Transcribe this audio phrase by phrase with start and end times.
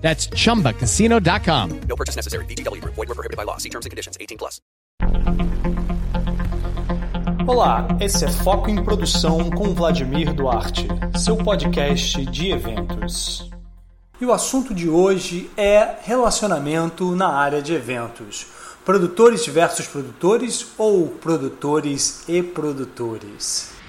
[0.00, 1.80] That's chumbacasino.com.
[1.88, 2.44] No purchase necessary.
[2.46, 2.94] VGW Group.
[2.96, 3.58] Void were prohibited by law.
[3.58, 4.16] See terms and conditions.
[4.18, 4.60] 18 plus.
[7.46, 10.86] Olá, esse é Foco em Produção com Vladimir Duarte,
[11.18, 13.50] seu podcast de eventos.
[14.20, 18.46] E o assunto de hoje é relacionamento na área de eventos.
[18.84, 23.79] Produtores versus produtores ou produtores e produtores?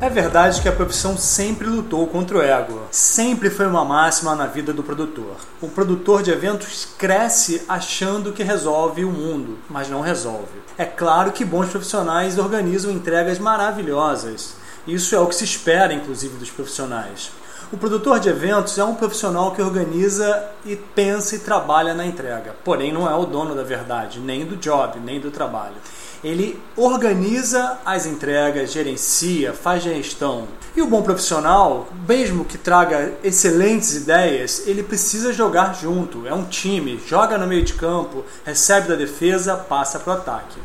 [0.00, 2.82] É verdade que a profissão sempre lutou contra o ego.
[2.88, 5.34] Sempre foi uma máxima na vida do produtor.
[5.60, 10.62] O produtor de eventos cresce achando que resolve o mundo, mas não resolve.
[10.78, 14.54] É claro que bons profissionais organizam entregas maravilhosas.
[14.86, 17.32] Isso é o que se espera, inclusive, dos profissionais.
[17.72, 22.54] O produtor de eventos é um profissional que organiza e pensa e trabalha na entrega,
[22.64, 25.74] porém não é o dono da verdade, nem do job, nem do trabalho.
[26.22, 30.48] Ele organiza as entregas, gerencia, faz gestão.
[30.74, 36.26] E o bom profissional, mesmo que traga excelentes ideias, ele precisa jogar junto.
[36.26, 40.58] É um time, joga no meio de campo, recebe da defesa, passa para o ataque.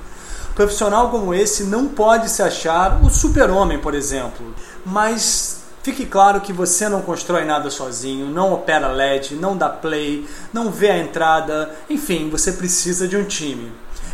[0.56, 4.54] Profissional como esse não pode se achar o super-homem, por exemplo,
[4.86, 10.26] mas Fique claro que você não constrói nada sozinho, não opera LED, não dá play,
[10.54, 13.70] não vê a entrada, enfim, você precisa de um time.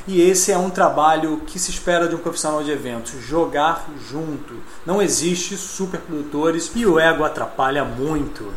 [0.08, 4.56] E esse é um trabalho que se espera de um profissional de eventos, jogar junto.
[4.86, 8.52] Não existe superprodutores e o ego atrapalha muito.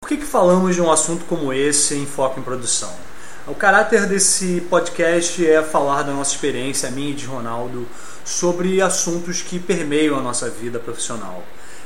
[0.00, 2.90] Por que, que falamos de um assunto como esse em foco em produção?
[3.46, 7.86] O caráter desse podcast é falar da nossa experiência, minha e de Ronaldo,
[8.24, 11.42] sobre assuntos que permeiam a nossa vida profissional.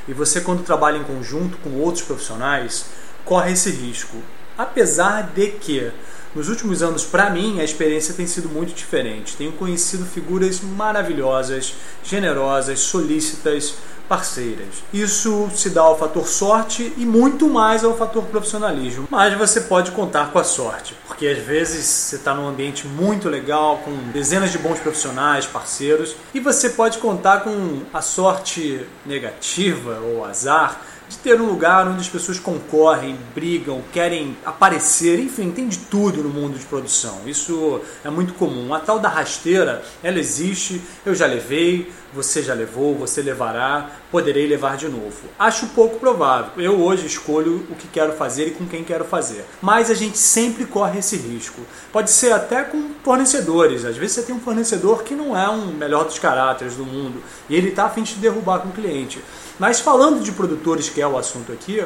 [0.07, 2.85] E você, quando trabalha em conjunto com outros profissionais,
[3.23, 4.17] corre esse risco.
[4.57, 5.91] Apesar de que,
[6.33, 9.35] nos últimos anos, para mim, a experiência tem sido muito diferente.
[9.35, 11.73] Tenho conhecido figuras maravilhosas,
[12.03, 13.75] generosas, solícitas,
[14.07, 14.83] parceiras.
[14.93, 19.07] Isso se dá ao fator sorte e muito mais ao fator profissionalismo.
[19.09, 23.29] Mas você pode contar com a sorte, porque às vezes você está num ambiente muito
[23.29, 29.99] legal, com dezenas de bons profissionais, parceiros, e você pode contar com a sorte negativa
[29.99, 35.67] ou azar de ter um lugar onde as pessoas concorrem, brigam, querem aparecer, enfim, tem
[35.67, 37.21] de tudo no mundo de produção.
[37.25, 38.73] Isso é muito comum.
[38.73, 44.47] A tal da rasteira, ela existe, eu já levei, você já levou, você levará, poderei
[44.47, 45.27] levar de novo.
[45.37, 46.51] Acho pouco provável.
[46.57, 49.45] Eu hoje escolho o que quero fazer e com quem quero fazer.
[49.61, 51.61] Mas a gente sempre corre esse risco.
[51.91, 53.83] Pode ser até com fornecedores.
[53.83, 57.21] Às vezes você tem um fornecedor que não é um melhor dos caráteres do mundo
[57.49, 59.21] e ele está a fim de derrubar com o cliente.
[59.59, 61.83] Mas falando de produtores, que é o assunto aqui,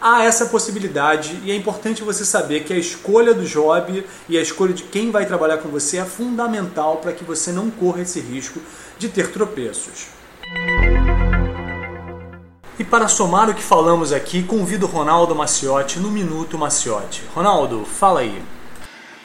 [0.00, 4.40] há essa possibilidade e é importante você saber que a escolha do job e a
[4.40, 8.20] escolha de quem vai trabalhar com você é fundamental para que você não corra esse
[8.20, 8.60] risco
[8.98, 10.06] de ter tropeços.
[12.78, 17.22] E para somar o que falamos aqui, convido Ronaldo Maciotti no Minuto Maciotti.
[17.34, 18.42] Ronaldo, fala aí.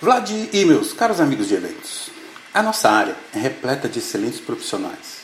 [0.01, 2.09] Vlad e meus caros amigos de eventos,
[2.53, 5.23] a nossa área é repleta de excelentes profissionais.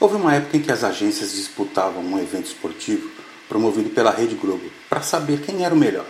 [0.00, 3.19] Houve uma época em que as agências disputavam um evento esportivo
[3.50, 6.06] promovido pela Rede Globo para saber quem era o melhor.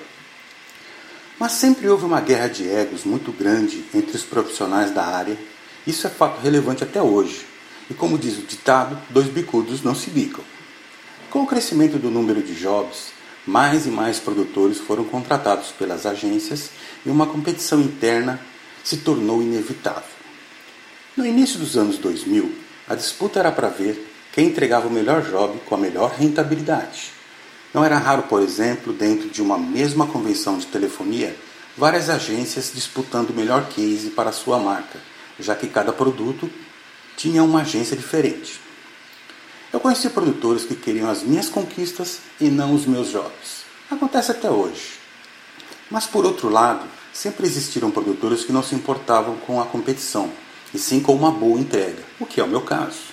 [1.39, 5.39] Mas sempre houve uma guerra de egos muito grande entre os profissionais da área.
[5.87, 7.47] Isso é fato relevante até hoje.
[7.89, 10.45] E como diz o ditado, dois bicudos não se bicam.
[11.31, 13.12] Com o crescimento do número de jobs,
[13.47, 16.71] mais e mais produtores foram contratados pelas agências
[17.06, 18.39] e uma competição interna
[18.84, 20.03] se tornou inevitável.
[21.17, 22.55] No início dos anos 2000,
[22.87, 27.19] a disputa era para ver quem entregava o melhor job com a melhor rentabilidade.
[27.72, 31.37] Não era raro, por exemplo, dentro de uma mesma convenção de telefonia,
[31.76, 34.99] várias agências disputando o melhor case para sua marca,
[35.38, 36.50] já que cada produto
[37.17, 38.61] tinha uma agência diferente.
[39.72, 43.64] Eu conheci produtores que queriam as minhas conquistas e não os meus jobs.
[43.88, 44.99] Acontece até hoje.
[45.88, 50.31] Mas por outro lado, sempre existiram produtores que não se importavam com a competição
[50.75, 53.11] e sim com uma boa entrega, o que é o meu caso.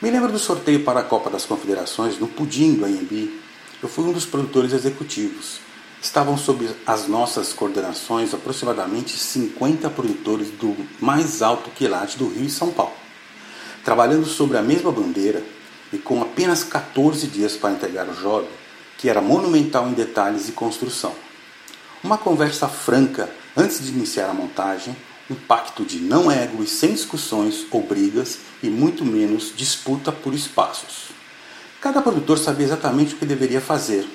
[0.00, 3.41] Me lembro do sorteio para a Copa das Confederações no Pudim do AMB.
[3.82, 5.58] Eu fui um dos produtores executivos.
[6.00, 12.50] Estavam sob as nossas coordenações aproximadamente 50 produtores do mais alto quilate do Rio e
[12.50, 12.94] São Paulo.
[13.84, 15.42] trabalhando sobre a mesma bandeira
[15.92, 18.46] e com apenas 14 dias para entregar o job,
[18.96, 21.12] que era monumental em detalhes e construção.
[22.04, 24.96] Uma conversa franca antes de iniciar a montagem,
[25.28, 30.32] um pacto de não ego e sem discussões ou brigas e muito menos disputa por
[30.32, 31.11] espaços.
[31.82, 34.08] Cada produtor sabia exatamente o que deveria fazer.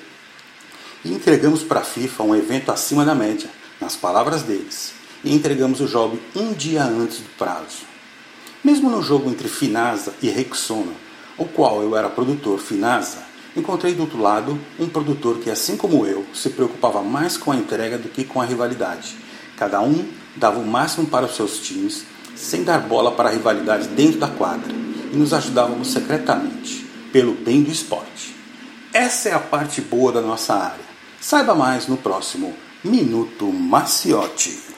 [1.04, 5.78] E entregamos para a FIFA um evento acima da média, nas palavras deles, e entregamos
[5.82, 7.84] o job um dia antes do prazo.
[8.64, 10.94] Mesmo no jogo entre Finasa e Rexona,
[11.36, 13.18] o qual eu era produtor Finasa,
[13.54, 17.56] encontrei do outro lado um produtor que, assim como eu, se preocupava mais com a
[17.56, 19.14] entrega do que com a rivalidade.
[19.58, 23.88] Cada um dava o máximo para os seus times, sem dar bola para a rivalidade
[23.88, 24.72] dentro da quadra,
[25.12, 28.34] e nos ajudávamos secretamente, pelo bem do esporte.
[28.92, 30.88] Essa é a parte boa da nossa área.
[31.20, 34.77] Saiba mais no próximo Minuto Maciotti.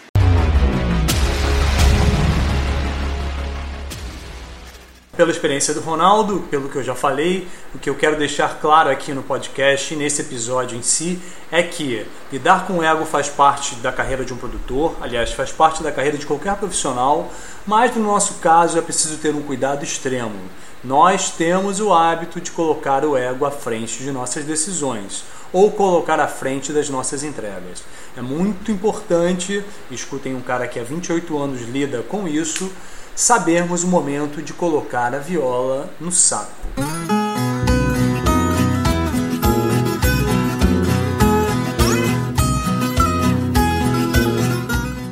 [5.21, 8.89] Pela experiência do Ronaldo, pelo que eu já falei, o que eu quero deixar claro
[8.89, 11.21] aqui no podcast nesse episódio em si
[11.53, 15.53] é que lidar com o ego faz parte da carreira de um produtor, aliás, faz
[15.53, 17.31] parte da carreira de qualquer profissional,
[17.67, 20.41] mas no nosso caso é preciso ter um cuidado extremo.
[20.83, 26.21] Nós temos o hábito de colocar o ego à frente de nossas decisões ou colocar
[26.21, 27.83] à frente das nossas entregas.
[28.17, 32.71] É muito importante, escutem um cara que há 28 anos lida com isso,
[33.15, 36.51] sabermos o momento de colocar a viola no saco.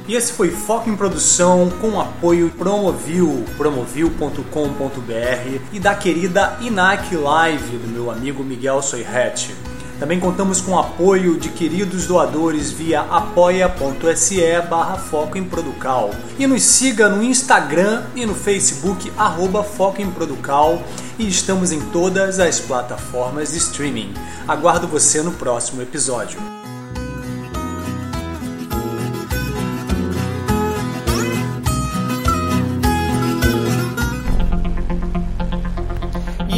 [0.08, 7.76] E esse foi Foco em Produção com apoio Promovil, promovil.com.br e da querida Inac Live
[7.76, 9.54] do meu amigo Miguel Soirret.
[9.98, 14.40] Também contamos com o apoio de queridos doadores via apoia.se
[14.70, 16.10] barra Foco em Producal.
[16.38, 20.80] E nos siga no Instagram e no Facebook, arroba Foco em Producal.
[21.18, 24.14] E estamos em todas as plataformas de streaming.
[24.46, 26.57] Aguardo você no próximo episódio.